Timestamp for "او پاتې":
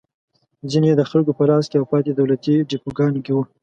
1.79-2.11